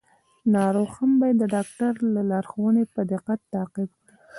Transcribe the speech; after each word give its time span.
ناروغ 0.53 0.89
هم 0.99 1.11
باید 1.21 1.37
د 1.39 1.43
ډاکټر 1.55 1.91
لارښوونې 2.29 2.83
په 2.93 3.01
دقت 3.13 3.39
تعقیب 3.53 3.89
کړي. 4.07 4.17